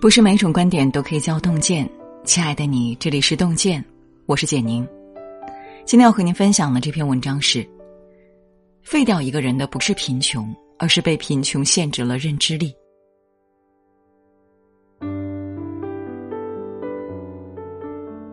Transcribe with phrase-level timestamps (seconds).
[0.00, 1.86] 不是每种观点都可以叫洞见，
[2.24, 3.84] 亲爱的你，这里是洞见，
[4.24, 4.88] 我是简宁。
[5.84, 7.68] 今天要和您分享的这篇文章是：
[8.82, 12.74] 废掉一个人的不是贫穷，而是被贫穷限制了认知力。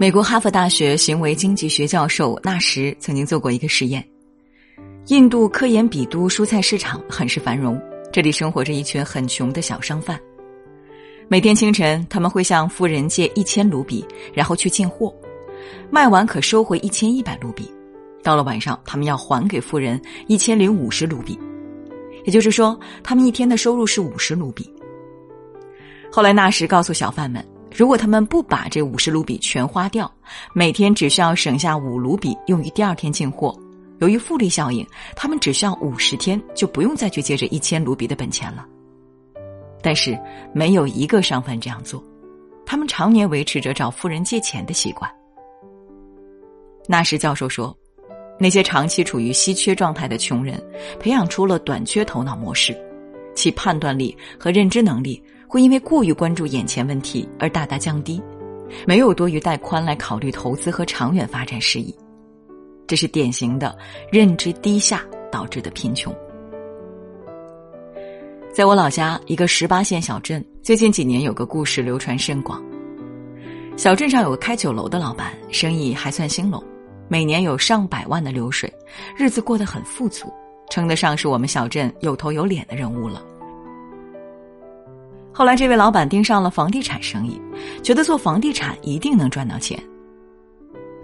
[0.00, 4.04] 美国哈佛大学行为经济学教授纳什曾经做过一个实验：
[5.06, 7.80] 印度科研比都蔬菜市场很是繁荣，
[8.12, 10.20] 这里生活着一群很穷的小商贩。
[11.32, 14.04] 每天清晨，他们会向富人借一千卢比，
[14.34, 15.10] 然后去进货，
[15.90, 17.72] 卖完可收回一千一百卢比。
[18.22, 21.38] 到了晚上，他们要还给富人一千零五十卢比，
[22.26, 24.70] 也就是说，他们一天的收入是五十卢比。
[26.12, 27.42] 后来纳什告诉小贩们，
[27.74, 30.12] 如果他们不把这五十卢比全花掉，
[30.52, 33.58] 每天只需要省下五卢比用于第二天进货。
[34.00, 38.66] 由于复利效应，他们只需要五十天就不用再去借这一千卢比的本钱了。
[39.82, 40.18] 但是
[40.54, 42.02] 没有一个商贩这样做，
[42.64, 45.10] 他们常年维持着找富人借钱的习惯。
[46.88, 47.76] 纳什教授说，
[48.38, 50.62] 那些长期处于稀缺状态的穷人，
[50.98, 52.76] 培养出了短缺头脑模式，
[53.34, 58.22] 其判断力和认知能力会因为过于关注眼前问题而大大降低，
[58.86, 61.94] 没有多余带宽来考虑投资和长远发展事宜，
[62.86, 63.76] 这是典型的
[64.10, 66.14] 认知低下导致的贫穷。
[68.52, 72.62] 在我老家一个十八线小镇，最近几年有个故事流传甚广。
[73.78, 76.62] 小镇上有个开酒楼的老板，生意还算兴隆，
[77.08, 78.70] 每年有上百万的流水，
[79.16, 80.30] 日子过得很富足，
[80.68, 83.22] 称得上是我们小镇有头有脸的人物了。
[85.32, 87.40] 后来，这位老板盯上了房地产生意，
[87.82, 89.82] 觉得做房地产一定能赚到钱。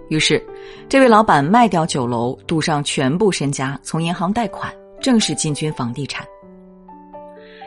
[0.09, 0.39] 于是，
[0.87, 6.23] 这位老板卖掉酒楼，赌上全部身家，从银行贷款，正式进军房地产。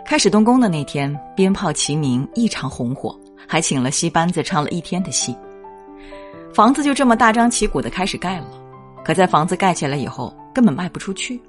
[0.05, 5.35] 开始动工的那天，鞭炮齐鸣，异常红火，还请了戏班子唱了一天的戏。
[6.53, 8.47] 房子就这么大张旗鼓的开始盖了，
[9.05, 11.41] 可在房子盖起来以后，根本卖不出去。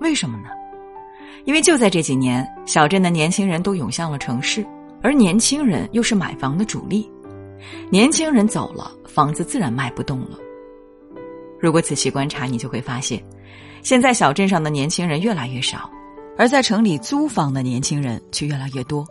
[0.00, 0.48] 为什么呢？
[1.44, 4.66] 因为就在这几年，小镇的年轻人都涌向了城市，
[5.02, 7.10] 而年轻人又是买房的主力。
[7.90, 10.38] 年轻人走了，房子自然卖不动了。
[11.60, 13.22] 如果仔细观察，你就会发现，
[13.82, 15.90] 现在小镇上的年轻人越来越少。
[16.38, 19.06] 而在城里租房的年轻人却越来越多，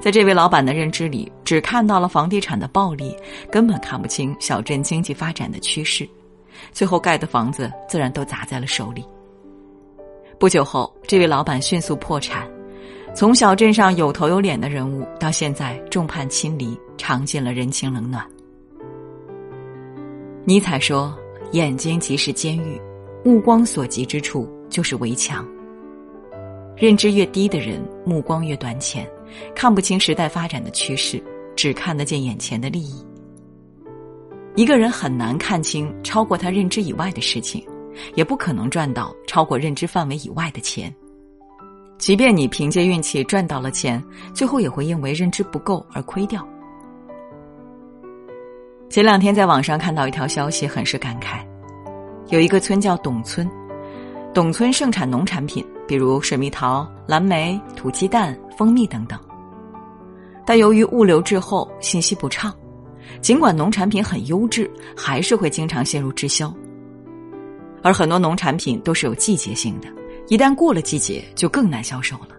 [0.00, 3.16] 在这位老板的认知里，只看到了房地产的暴利，
[3.50, 6.08] 根本看不清小镇经济发展的趋势，
[6.72, 9.04] 最后盖的房子自然都砸在了手里。
[10.40, 12.48] 不久后，这位老板迅速破产，
[13.14, 18.24] 从小镇上有头有脸的人物，到现在众叛亲离，尝尽了人情冷暖。
[20.44, 21.16] 尼采说
[21.52, 22.80] ：“眼睛即是监狱，
[23.24, 25.46] 目光所及之处就是围墙。”
[26.78, 29.04] 认知越低的人，目光越短浅，
[29.52, 31.20] 看不清时代发展的趋势，
[31.56, 33.04] 只看得见眼前的利益。
[34.54, 37.66] 一个人很难看清超过他认知以外的事情，
[38.14, 40.94] 也不可能赚到超过认知范围以外的钱。
[41.98, 44.00] 即便你凭借运气赚到了钱，
[44.32, 46.46] 最后也会因为认知不够而亏掉。
[48.88, 51.44] 前两天在网上看到一条消息，很是感慨：
[52.28, 53.50] 有一个村叫董村，
[54.34, 55.64] 董村盛产农产品。
[55.86, 59.18] 比如水蜜桃、蓝莓、土鸡蛋、蜂蜜等等，
[60.44, 62.54] 但由于物流滞后、信息不畅，
[63.22, 66.54] 尽管农产品很优质，还是会经常陷入滞销。
[67.82, 69.88] 而很多农产品都是有季节性的，
[70.28, 72.36] 一旦过了季节，就更难销售了。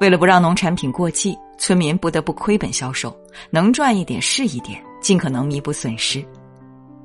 [0.00, 3.12] 为了不让农产品过季，村民不得不亏本销售，
[3.50, 6.24] 能赚一点是一点，尽可能弥补损失。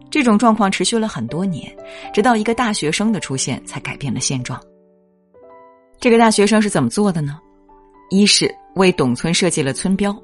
[0.10, 1.72] 这种状况持续了很多年，
[2.14, 4.60] 直到一个大学生的出现，才改变了现状。
[6.00, 7.40] 这个大学生是怎么做的呢？
[8.10, 10.16] 一是为董村设计了村标，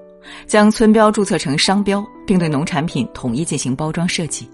[0.47, 4.46] 将村标注册成商标，并对农产品统一进行包装设计；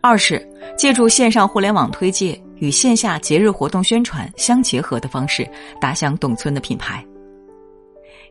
[0.00, 5.46] 二是借助线上互联网推介与线下节日活动宣传相结合的方式，
[5.78, 7.04] 打响董村的品牌。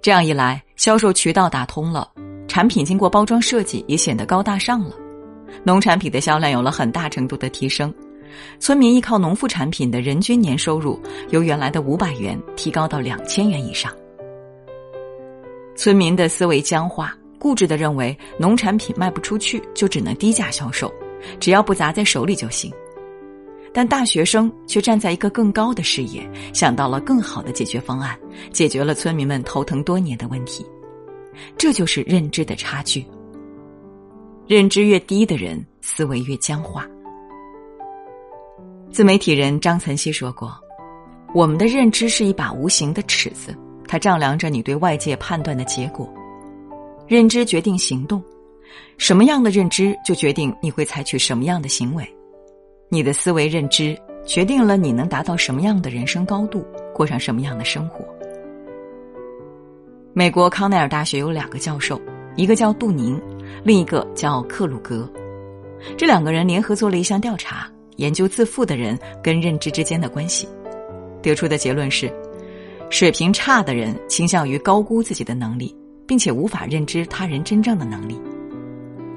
[0.02, 2.10] 这样一来，销售渠道打通了，
[2.48, 4.96] 产品经过包装设计也显得高大上了，
[5.64, 7.94] 农产品的销量有了很大程度的提升。
[8.60, 13.92] 村民依靠农副产品的人均年收入由原来的五百元提高到两千元以上。
[15.76, 20.94] 村民的思维僵化，固执的认为农产品卖不出去就只能低价销售，
[21.40, 22.72] 只要不砸在手里就行。
[23.74, 28.18] 但大学生却站在一个更高的视野，想到了更好的解决方案，
[28.52, 30.66] 解决了村民们头疼多年的问题。
[31.58, 33.06] 这就是认知的差距。
[34.50, 36.84] 认知越低的人，思维越僵化。
[38.90, 40.52] 自媒体人张岑曦说过
[41.36, 43.56] ：“我们的认知是一把无形的尺子，
[43.88, 46.12] 它丈量着你对外界判断的结果。
[47.08, 48.24] 认知决定行动，
[48.98, 52.04] 什么样的认知就决定你会采取什么样的行为。
[52.90, 58.04] 你的思维认知决定了你能达到什么样的人生高度，过上什么样的生活。
[60.12, 62.02] 美国康奈尔大学有两个教授，
[62.36, 63.22] 一个叫杜宁，
[63.64, 65.10] 另一个叫克鲁格。
[65.98, 70.48] 这两个人联合做了一项调查，研究自负的人跟认知之间的关系，
[71.22, 72.12] 得出的结论是。
[72.90, 75.76] 水平差的人倾向于高估自己的能力，
[76.08, 78.20] 并且无法认知他人真正的能力。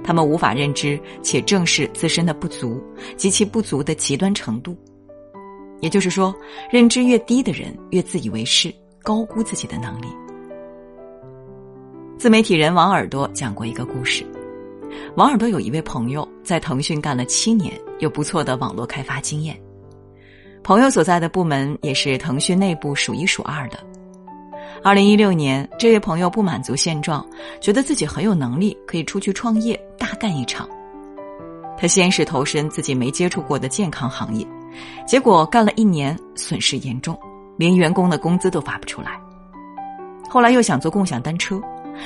[0.05, 2.83] 他们无法认知且正视自身的不足
[3.17, 4.77] 及其不足的极端程度。
[5.81, 6.35] 也就是说，
[6.71, 8.71] 认知越低的人越自以为是，
[9.03, 10.07] 高估自己的能力。
[12.19, 14.23] 自媒体人王耳朵讲过一个故事：
[15.17, 19.59] 王耳朵有一位朋友在腾讯干了七年，有不错的网络开发经验。
[20.63, 23.79] 朋友所在的部门也是腾讯内部数一数二的。
[24.85, 27.25] 二零一六年，这位朋友不满足现状，
[27.61, 30.69] 觉得自己很有能力，可以出去创业，大干一场。
[31.77, 34.47] 他先是投身自己没接触过的健康行业，
[35.07, 37.19] 结果干了一年，损失严重，
[37.57, 39.21] 连员工的工资都发不出来。
[40.29, 41.61] 后来又想做共享单车，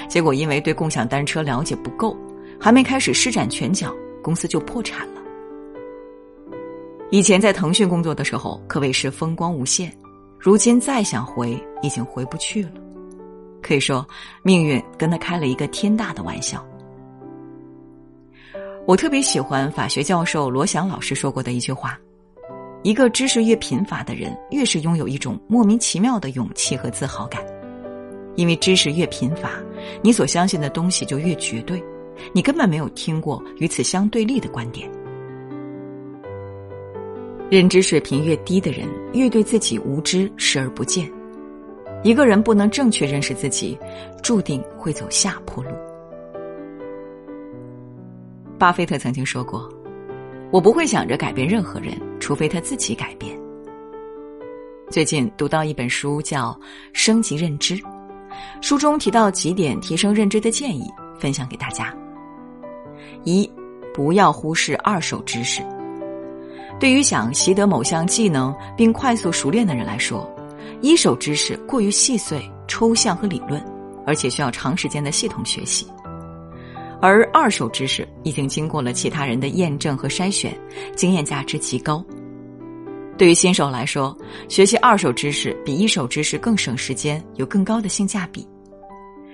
[0.09, 2.17] 结果因为对共享单车了解不够，
[2.61, 5.21] 还没开始施展拳脚，公司就破产了。
[7.11, 9.93] 以前在腾讯工作的时候，可谓是风光无限，
[10.39, 12.71] 如今再想回，已经回不去了。
[13.63, 14.07] 可以说，
[14.43, 16.65] 命运跟他开了一个天大的玩笑。
[18.87, 21.99] 我特别喜欢法学教授罗翔老师说过的一句话
[22.83, 27.45] ：“一个知识越贫乏的人，越是拥有一种莫名其妙的勇气和自豪感，
[28.37, 29.51] 因为知识越贫乏，
[30.03, 31.83] 你所相信的东西就越绝对，
[32.33, 34.91] 你根本没有听过与此相对立的观点。”
[37.49, 41.09] 认知水平越低的人，越对自己无知视而不见。
[42.03, 43.79] 一个人不能正确认识自己，
[44.23, 45.71] 注定会走下坡路。
[48.59, 49.69] 巴菲特曾经说过
[50.51, 53.39] ：“我不会想着改变任何人，除非他自己改变。”
[54.91, 56.51] 最近读到一本书，叫
[56.93, 57.77] 《升级认知》，
[58.61, 60.85] 书中提到几点提升认知的建议，
[61.19, 61.97] 分享给大家。
[63.25, 63.51] 一，
[63.95, 65.63] 不要忽视二手知识。
[66.79, 70.31] 对于想习得某项技能并快速熟练的人来说，
[70.83, 72.39] 一手知识过于细碎、
[72.69, 73.63] 抽象和理论，
[74.07, 75.87] 而且需要长时间的系统学习；
[77.01, 80.55] 而二手知识已经经过了其他人的验证和筛选，
[80.95, 82.05] 经验价值极高。
[83.17, 84.15] 对于新手来说，
[84.47, 88.47] 学习二手知识比一手知识更省时间，有更高的性价比。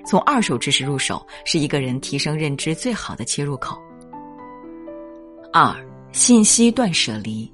[0.05, 3.77] 从二手知识入手是一个人提升认知最好的切入口。
[5.53, 5.75] 二。
[6.13, 7.51] 信息断舍离。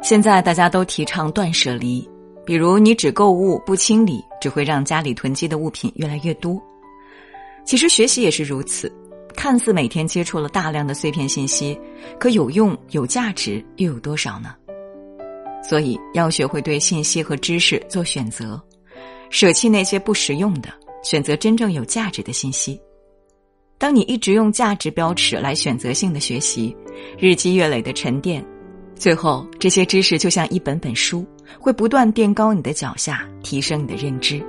[0.00, 2.08] 现在大家都提倡断舍离，
[2.46, 6.62] 比如你只购物不清理，只会让家里囤积的物品越来越多。
[7.64, 8.88] 其实学习也是如此，
[9.34, 11.76] 看似每天接触了大量的碎片信息，
[12.20, 14.54] 可有用有价值又有多少呢？
[15.68, 18.62] 所以要学会对信息和知识做选择，
[19.28, 20.68] 舍弃那些不实用的，
[21.02, 22.80] 选择真正有价值的信息。
[23.78, 26.76] 当你一直用价值标尺来选择性的学习，
[27.18, 28.44] 日积月累的沉淀，
[28.94, 31.24] 最后这些知识就像一本本书，
[31.58, 34.44] 会不断垫高你的脚下，提升你的认知。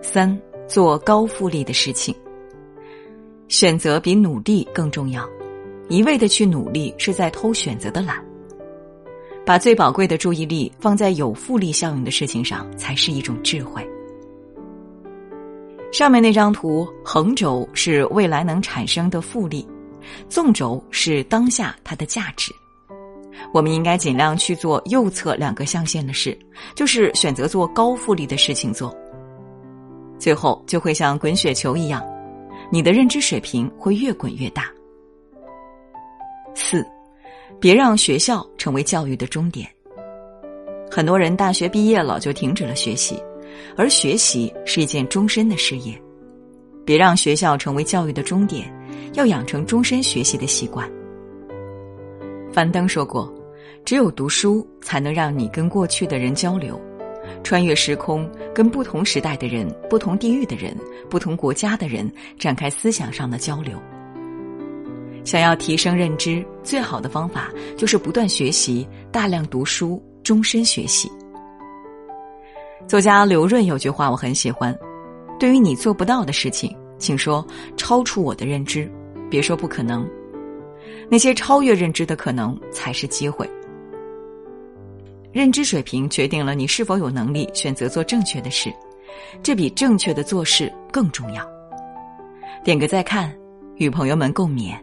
[0.00, 2.14] 三，做高复利的事情。
[3.48, 5.28] 选择比努力更重要，
[5.88, 8.24] 一味的去努力是在偷选择的懒。
[9.44, 13.84] 把最宝贵的注意力放在有复利效应的事情上，才是一种智慧。
[15.96, 19.66] 上面那张图，横轴是未来能产生的复利，
[20.28, 22.52] 纵轴是当下它的价值。
[23.50, 26.38] 我们应该尽量去做右侧两个象限的事，
[26.74, 28.94] 就是选择做高复利的事情做。
[30.18, 32.06] 最后就会像滚雪球一样，
[32.70, 34.70] 你的认知水平会越滚越大。
[36.54, 36.86] 四，
[37.58, 39.66] 别让学校成为教育的终点。
[40.90, 43.18] 很多人大学毕业了就停止了学习。
[43.76, 46.00] 而学习是一件终身的事业，
[46.84, 48.72] 别让学校成为教育的终点，
[49.14, 50.90] 要养成终身学习的习惯。
[52.52, 53.32] 樊登说过
[53.84, 56.80] ：“只有读书，才能让你跟过去的人交流，
[57.42, 60.74] 穿越时空，跟不同时代的人、不同地域的人、
[61.10, 63.78] 不同国家的人展开思想上的交流。
[65.22, 71.10] 想要提升认知，最好的方法就是不断学习，大量读书，终身学习。”
[72.86, 74.76] 作家刘润有句话我很喜欢
[75.40, 77.44] ：“对于你做不到的事情，请说
[77.76, 78.88] 超出我的认知，
[79.28, 80.08] 别说不可能。
[81.08, 83.48] 那些超越认知的可能才是机会。”
[85.32, 88.72] 认知水平决定了你是否有能力选择做正确的事，
[89.42, 91.44] 这比正确的做事更重要。
[92.62, 93.36] 点个再看，
[93.74, 94.74] 与朋友们共勉。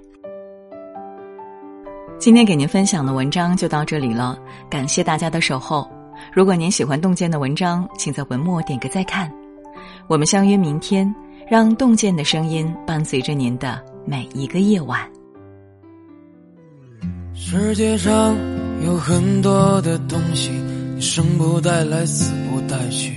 [2.19, 4.38] 今天给您分享的文章就到这里了，
[4.69, 5.89] 感谢大家的守候。
[6.35, 9.31] 如果您喜欢洞见的文章，请在文末点个再看。
[10.07, 11.13] 我们相约明天，
[11.47, 14.99] 让洞见的声音伴随着您的每一个夜晚。
[17.35, 18.35] 世界上
[18.83, 20.49] 有很多的东西，
[20.99, 23.13] 生不带来，死不带去。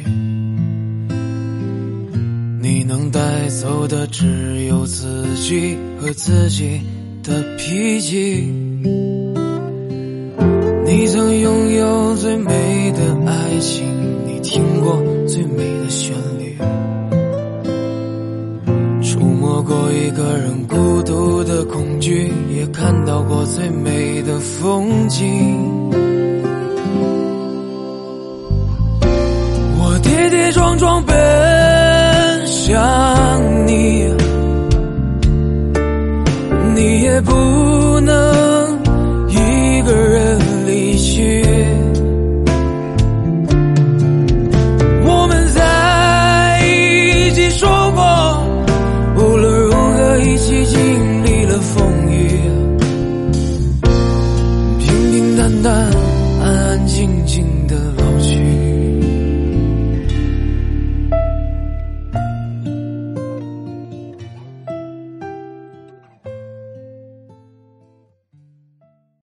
[2.60, 6.82] 你能带走的只有自己和自己
[7.22, 8.52] 的脾气。
[10.84, 12.52] 你曾拥有最美
[12.92, 13.86] 的爱情，
[14.26, 16.56] 你听过最美的旋律，
[19.02, 25.75] 触摸过一个人孤独的恐惧，也看到过最美的风景。